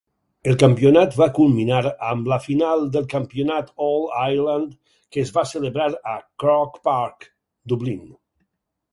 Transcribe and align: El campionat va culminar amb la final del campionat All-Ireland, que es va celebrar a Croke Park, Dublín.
El 0.51 0.55
campionat 0.61 1.15
va 1.17 1.25
culminar 1.39 1.81
amb 2.11 2.29
la 2.31 2.37
final 2.45 2.81
del 2.95 3.03
campionat 3.11 3.69
All-Ireland, 3.87 4.71
que 5.15 5.21
es 5.25 5.33
va 5.35 5.43
celebrar 5.51 5.89
a 6.15 6.15
Croke 6.45 6.81
Park, 6.89 7.29
Dublín. 7.75 8.01